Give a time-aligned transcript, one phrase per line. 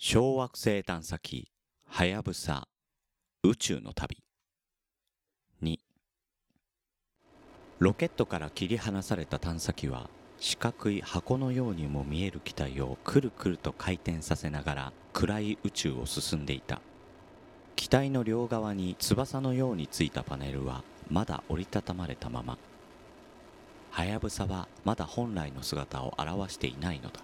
[0.00, 1.50] 小惑星探査機
[1.88, 2.68] はやぶさ
[3.42, 4.18] 宇宙の旅。
[5.60, 5.76] 2
[7.80, 10.08] ロケットから切り離された探査機は
[10.38, 16.80] 四角い箱のようにも見える機体をくるくると回転させながら暗い宇宙を進んでいた。
[17.74, 22.56] 機体の両側に翼のようについたパネルはまだ折りたたまれたまま。
[23.90, 27.20] はやぶさはまだ本来の姿を現していないのだ。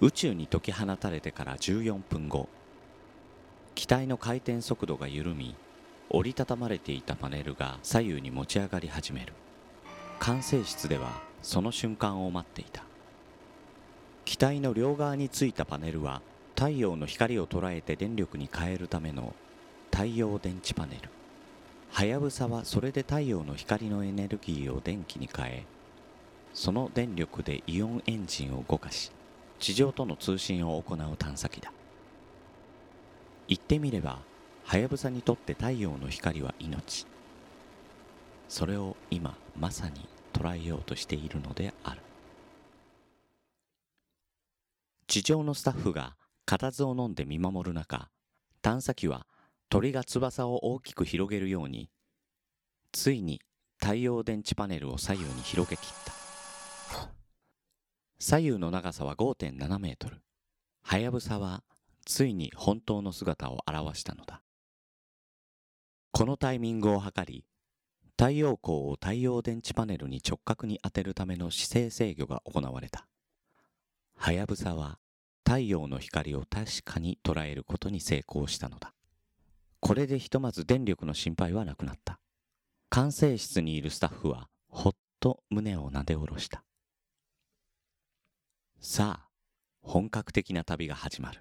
[0.00, 2.48] 宇宙に解き放たれてから14分後
[3.74, 5.54] 機体の回転速度が緩み
[6.10, 9.32] 折りたたまれていたパネルが左右に持ち上がり始める。
[10.20, 12.84] 管制室ではその瞬間を待っていた。
[14.24, 16.22] 機体の両側についたパネルは
[16.54, 19.34] 太陽の光を捉えて電力に変えるための
[19.90, 21.08] 太陽電池パネル。
[21.90, 25.64] はやぶさはそれで太陽の光のエネルギーを電気に変え
[26.52, 29.12] その電力でイオンエンジンを動かし
[29.64, 31.72] 地上との通信を行う探査機だ。
[33.48, 34.18] 言ってみれば
[34.62, 37.06] はやぶさにとって太陽の光は命。
[38.46, 42.02] それを今まさに捉えようとしているのである。
[45.06, 48.10] 地上のスタッフが固唾を飲んで見守る中
[48.60, 49.26] 探査機は
[49.70, 51.88] 鳥が翼を大きく広げるように
[52.92, 53.40] ついに
[53.80, 56.23] 太陽電池パネルを左右に広げきった。
[58.26, 60.22] 左右の長さは5.7メートル。
[60.82, 61.62] はやぶさは
[62.06, 64.40] ついに本当の姿を現したのだ。
[66.10, 67.44] このタイミングを測り
[68.16, 73.06] 太陽光を太陽電池パネルに直角に当てるための姿勢制御が行われた。
[74.16, 74.98] はやぶさは
[75.44, 78.94] 太陽の光を確かに捉えることに成功したのだ。
[79.80, 82.18] これでひとまず電力の心配はなくなった。
[82.88, 86.64] 管制室にいるスタッフはほっと胸をなで下ろした。
[88.86, 89.28] さあ
[89.80, 91.40] 本格的な旅が始まる。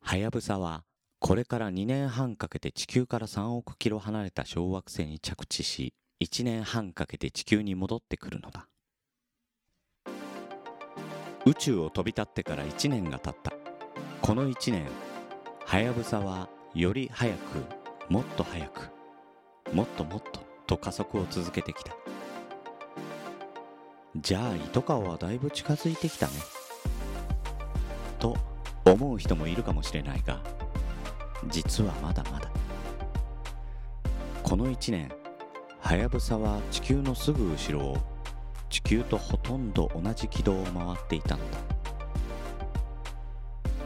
[0.00, 0.84] はやぶさは
[1.18, 5.92] これから2年半かけて地球から3億キロ離れた小惑星に着地し
[6.22, 8.68] 1年半かけて地球に戻ってくるのだ。
[11.44, 13.52] 宇宙を飛び立ってから1年が経った。
[14.22, 14.86] この1年
[15.66, 17.64] はやぶさはより早く
[18.08, 18.90] もっと早く
[19.72, 21.96] もっともっとと加速を続けてきた。
[24.16, 26.32] じゃあ糸川はだいぶ近づいてきたね。
[28.18, 28.36] と
[28.84, 30.40] 思う人もいるかもしれないが
[31.48, 32.50] 実はまだまだ。
[34.42, 35.12] この1年
[35.78, 37.98] はやぶさは地球のすぐ後ろを
[38.68, 41.58] 地球とほとんど同じ軌道を回っていたのだ。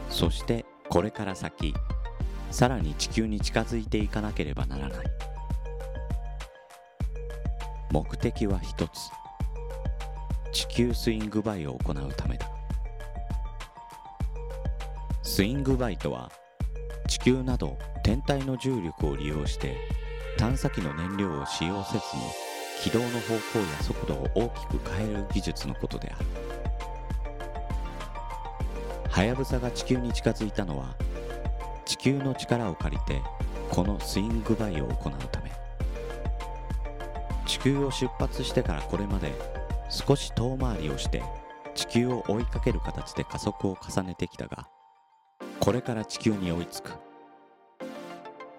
[0.09, 1.73] そしてこれから先
[2.49, 5.05] さらに地球に近づいていかなければならない。
[7.91, 9.11] 目的は一つ。
[10.55, 12.49] 地球スイングバイを行うためだ。
[15.21, 16.31] スイングバイとは
[17.09, 19.75] 地球など天体の重力を利用して
[20.37, 22.01] 探査機の燃料を使用せずに
[22.81, 26.25] 軌道の方向や速度を大きく変える技術のことである。
[29.09, 30.95] はやぶさが地球に近づいたのは
[31.83, 33.21] 地球の力を借りて
[33.69, 35.51] このスイングバイを行うため。
[37.45, 39.33] 地球を出発してからこれまで
[39.95, 41.23] 少し遠回りをして
[41.73, 44.67] 地球を追いかける形で加速を重ねてきたが
[45.61, 46.91] これから地球に追いつく。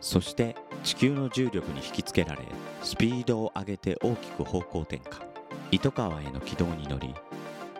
[0.00, 2.42] そして地球の重力に引きつけられ
[2.82, 5.26] スピードを上げて大きく方向転換。
[5.72, 7.14] 糸川への軌道に乗り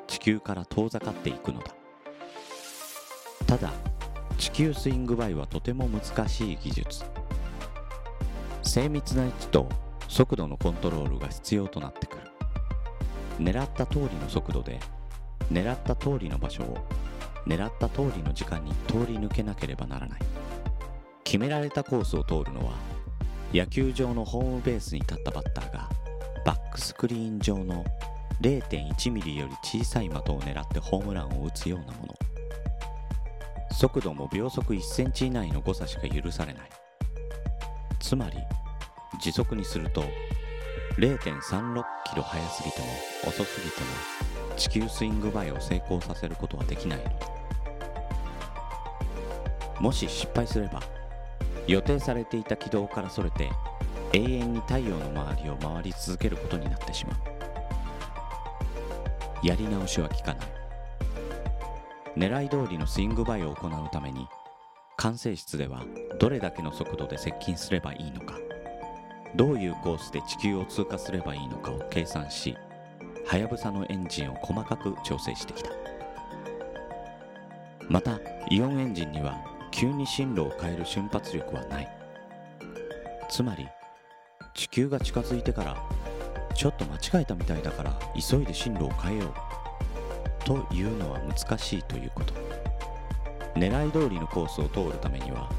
[0.07, 1.75] 地球から遠ざかっていくのだ。
[3.47, 3.73] ただ
[4.37, 7.05] 地球スイングバイはとても難しい技術。
[8.63, 9.67] 精密な位置と
[10.09, 12.16] 速度のコントロールが必要となってくる。
[13.39, 14.81] 狙った通りの速度で
[15.53, 16.79] 狙った通りの場所を
[17.47, 20.21] 狙った通りの時間に通り抜けなければならない。
[21.25, 22.73] 決められたコースを通るのは
[23.53, 25.89] 野球場のホームベースに立ったバッターが
[26.45, 27.85] バックスクリーン上の
[28.41, 32.15] 0.1ミリより小さい的を狙ってホームランを打つようなもの。
[33.73, 36.69] 速度も秒速1センチ以内の誤差しか許されない。
[38.01, 38.39] つまり
[39.21, 40.05] 時速にすると
[40.99, 42.87] 0.36キロ速すぎても
[43.27, 43.87] 遅すぎても
[44.57, 47.11] 地球スイングバイを成功させることはできないのだ
[49.81, 50.81] もし失敗すれば
[51.67, 53.51] 予定されていた軌道からそれて
[54.13, 57.17] 永遠に太陽の周りを回り続けることになってしまう。
[59.47, 60.47] やり直しは効かない。
[62.17, 64.27] 狙い通りのスイングバイを行うために
[64.97, 65.85] 管制室では
[66.19, 68.46] どれだけの速度で接近すればいいのか。
[69.37, 72.57] どういうコースで地球を通過すればいいのかを計算し
[73.27, 75.71] はやぶさのエンジンを細かく調整してきた。
[77.89, 78.19] また
[78.51, 79.37] イオンエンジンには
[79.71, 81.89] 急に進路を変える瞬発力はない。
[83.29, 83.69] つまり
[84.55, 85.77] 地球が近づいてから
[86.55, 90.45] ちょっと間違えたみたいだから急いで進路を変えよう。
[90.45, 92.33] というのは難しいということ。
[93.55, 95.51] 狙い通りのコースを通るためには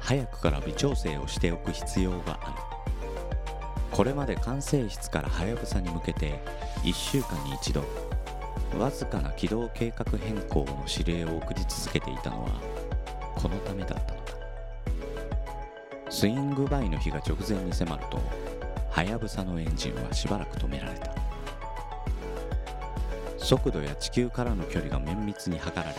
[0.00, 2.71] 早くから微調整をしておく必要がある。
[3.92, 6.40] これまで管制室からはやぶさに向けて
[6.82, 7.84] 1週間に一度
[8.78, 12.50] わずかな軌道計画変更の指令を送り続けていたのは
[13.36, 14.32] このためだったのだ。
[16.08, 18.18] スイングバイの日が直前に迫ると
[18.90, 21.14] はやぶさのエンジンはしばらく止められた。
[23.38, 25.98] 速度や地球からの距離が綿密に測られ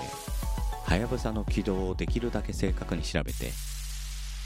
[0.86, 3.52] はやぶさの軌道をできるだけ正確に調べて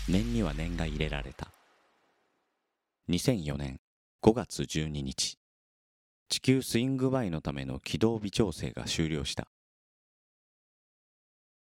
[0.10, 1.57] 念には念が入れられた。
[3.10, 3.80] 2004年
[4.22, 5.38] 5月12日。
[6.28, 9.48] 地球スイングバイのための軌道微調整が終了した。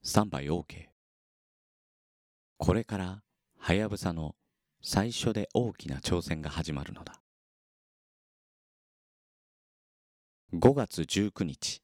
[0.04, 0.86] スタンバイ OK
[2.58, 3.22] これから
[3.58, 4.36] はやぶさの
[4.82, 7.20] 最初で大きな挑戦が始まるのだ。
[10.54, 11.82] 5月19日。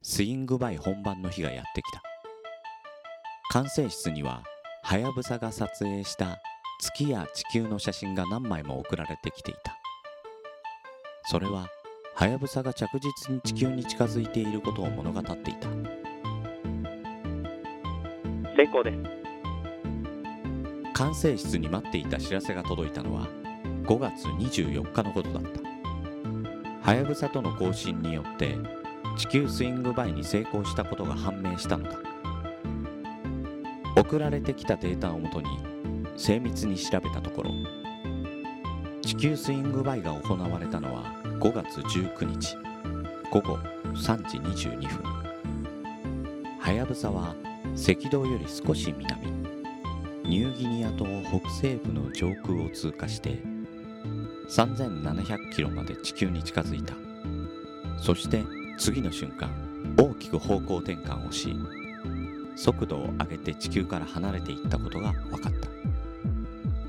[0.00, 2.02] スイングバイ本番の日がやってきた。
[3.50, 4.44] 管制室には
[4.84, 6.38] はやぶさが撮影した
[6.80, 9.78] 月や地球の写真が何枚も送られてきていた。
[11.26, 11.68] それは
[12.14, 15.68] はやぶさが着実に地球に近づいていることを物語っていた。
[18.56, 18.98] 成功です。
[20.92, 23.26] 管制室に待っていた知らせが届いたのは
[23.84, 25.60] 5月24日のことだった。
[26.88, 28.56] はやぶさとの交信によって
[29.16, 31.98] 地球スイングバイに成功したことが判明したのだ。
[33.96, 35.73] 送られてきたデータをもとに
[36.16, 37.50] 精密に調べたところ
[39.02, 42.56] 地球スイングバイが行われたのは5月19日
[43.30, 43.58] 午後
[43.94, 45.14] 3時22分。
[46.58, 47.34] はやぶさは
[47.74, 49.30] 赤道より少し南
[50.24, 53.42] ニューギニア島北西部の上空を通過して
[54.48, 56.94] 3700キロまで地球に近づいた。
[57.98, 58.44] そして
[58.78, 59.50] 次の瞬間
[59.98, 61.54] 大きく方向転換をし
[62.56, 65.73] 速度を上げて地球から離れていったことが分かった。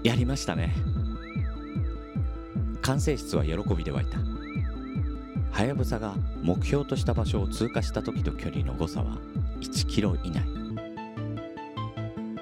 [0.06, 0.72] やりましたね。
[2.84, 4.20] 管制室は喜びで湧いた。
[5.52, 6.14] はやぶさが
[6.44, 9.18] 目標とした場所を通過した時と距離の誤差は
[9.62, 10.44] 1キロ以内。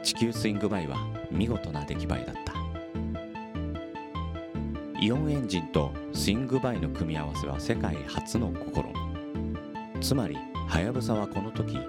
[0.03, 0.97] 地球スイングバイは
[1.31, 2.53] 見事な出来栄えだった。
[5.01, 8.93] イオンエンジンとスイングバイの組み合わせは世界初の試み。
[10.01, 10.35] つまり
[10.67, 11.79] はやぶさはこの時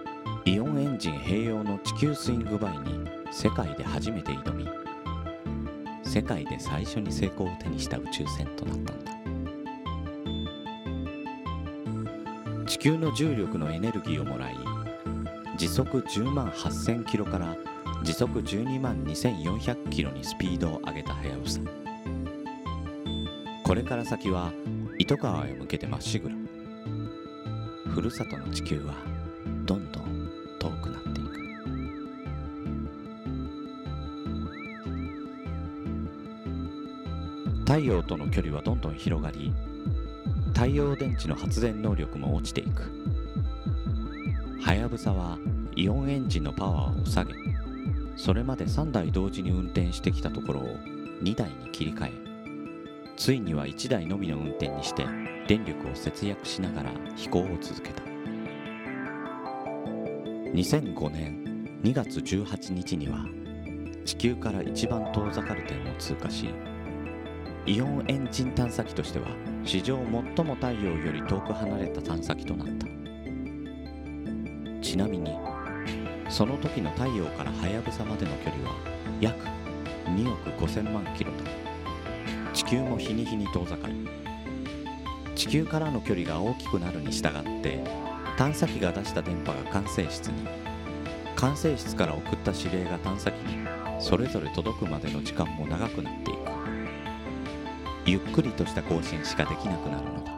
[0.45, 4.84] イオンエンジン併用の地球スイングバイに世界で初めて挑み
[6.15, 9.13] 世界で最初に成功を手にした宇宙船となったのだ。
[12.67, 14.57] 地球の重力のエネルギーをもらい
[15.57, 17.57] 時速10万8000キロから
[18.05, 21.59] 時速12万2400キロにスピードを上げたはやぶさ。
[23.65, 24.53] これから先は
[25.01, 26.37] 糸川へ向けてまっしぐら。
[27.93, 28.95] ふるさとの地球は
[29.65, 30.04] どんどん
[37.75, 39.53] 太陽との距離はどんどん広がり
[40.53, 42.89] 太陽電池の発電能力も落ちていく。
[44.63, 45.39] はやぶさは
[45.75, 47.35] イオンエンジンのパワーを下げ
[48.15, 50.77] それまで3台同時に運転してきたところを
[51.25, 52.13] 2台に切り替え
[53.17, 55.05] ついには1台のみの運転にして
[55.49, 58.05] 電力を節約しながら飛行を続けた。
[60.53, 63.27] 2005年2月18日には
[64.05, 66.55] 地球から一番遠ざかる点を通過し
[67.67, 69.27] イオンエンジン探査機としては
[69.65, 69.97] 史上
[70.37, 72.95] 最も太陽より遠く離れた探査機となった。
[74.85, 75.35] ちなみに
[76.29, 78.77] その時の太陽からはやぶさまでの距離は
[79.21, 79.45] 約
[80.05, 81.39] 2億5000万キロだ
[82.53, 83.95] 地球も日に日に遠ざかる
[85.35, 87.83] 地球からの距離が大きくなるに従って
[88.37, 90.47] 探査機が出した電波が管制室に
[91.35, 93.67] 管制室から送った指令が探査機に
[93.99, 96.54] それぞれ届くまでの時間も長くなっていく。
[98.07, 100.33] ゆっくりとした更新しかできなくなるのだ。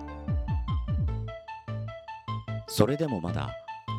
[2.69, 3.51] それでもまだ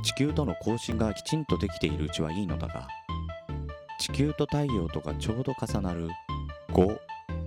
[0.03, 2.87] 地球との交信がきちんとできているうちはいいのだが
[3.99, 6.09] 地球と太陽とがちょうど重なる
[6.69, 6.97] 5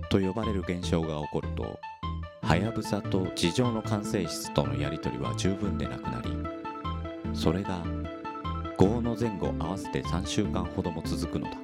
[0.09, 1.79] と呼ばれる現象が起こると
[2.41, 6.31] はやぶさと地上の管制室とのやり取りは十分でなくなり
[7.33, 7.81] それが
[8.77, 11.57] 5の前後合わせて3週間ほども続くのだ。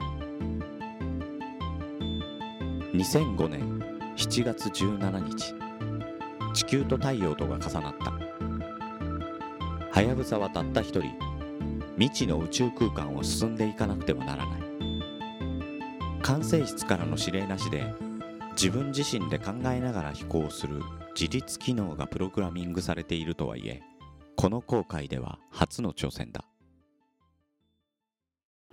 [2.93, 3.76] 2005年
[4.17, 5.53] 7月17日。
[6.51, 8.11] 地球と太陽とが重なった。
[9.91, 11.13] はやぶさはたった一人。
[11.99, 14.61] 未知の宇宙空間を進んでいかなくてはならない。
[16.23, 17.93] 管制室からの指令なしで
[18.53, 20.81] 自分自身で考えながら飛行する
[21.15, 23.83] 自律機能がプログラミングされているとはいえ
[24.35, 26.43] この航海では初の挑戦だ。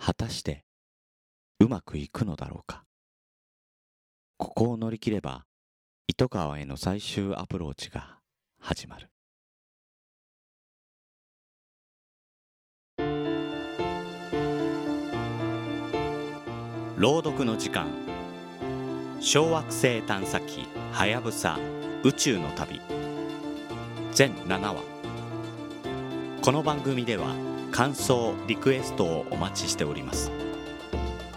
[0.01, 0.65] 果たして
[1.61, 2.84] うまくいくのだろうか。
[4.37, 5.45] ここを乗り切れば
[6.09, 8.19] 糸川への最終アプローチが
[8.61, 9.09] 始まる。
[16.97, 17.87] 朗読の時間。
[19.21, 21.59] 小惑星探査機はやぶさ
[22.03, 22.81] 宇宙の旅。
[24.13, 24.83] 全7話。
[26.43, 27.35] この番組では
[27.71, 30.31] 感想リクエストをお待ちしております。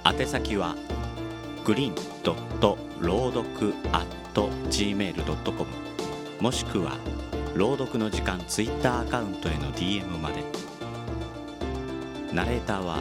[0.04, 0.76] 宛先は
[1.68, 3.74] グリーンドット朗読
[4.70, 5.68] gmail.com
[6.40, 6.98] もしくは
[7.56, 10.46] 朗読の時間ツイッターアカウントへの DM まで
[12.32, 13.00] ナレーターは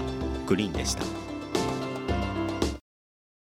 [0.49, 1.26] グリーンでした。